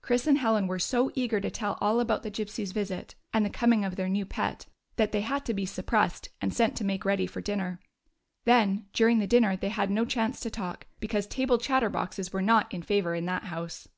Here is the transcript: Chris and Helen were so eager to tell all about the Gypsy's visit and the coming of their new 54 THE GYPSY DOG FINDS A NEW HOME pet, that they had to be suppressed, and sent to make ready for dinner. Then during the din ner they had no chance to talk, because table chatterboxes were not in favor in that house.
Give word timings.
Chris 0.00 0.26
and 0.26 0.38
Helen 0.38 0.66
were 0.66 0.78
so 0.78 1.10
eager 1.14 1.42
to 1.42 1.50
tell 1.50 1.76
all 1.82 2.00
about 2.00 2.22
the 2.22 2.30
Gypsy's 2.30 2.72
visit 2.72 3.14
and 3.34 3.44
the 3.44 3.50
coming 3.50 3.84
of 3.84 3.96
their 3.96 4.08
new 4.08 4.24
54 4.24 4.44
THE 4.46 4.48
GYPSY 4.48 4.56
DOG 4.56 4.56
FINDS 4.56 4.70
A 4.70 4.72
NEW 4.72 4.76
HOME 4.78 4.90
pet, 4.94 4.96
that 4.96 5.12
they 5.12 5.20
had 5.20 5.44
to 5.44 5.54
be 5.60 5.66
suppressed, 5.66 6.28
and 6.40 6.54
sent 6.54 6.76
to 6.78 6.84
make 6.84 7.04
ready 7.04 7.26
for 7.26 7.40
dinner. 7.42 7.80
Then 8.46 8.86
during 8.94 9.18
the 9.18 9.26
din 9.26 9.42
ner 9.42 9.56
they 9.58 9.68
had 9.68 9.90
no 9.90 10.06
chance 10.06 10.40
to 10.40 10.50
talk, 10.50 10.86
because 11.00 11.26
table 11.26 11.58
chatterboxes 11.58 12.32
were 12.32 12.40
not 12.40 12.72
in 12.72 12.80
favor 12.80 13.14
in 13.14 13.26
that 13.26 13.44
house. 13.44 13.88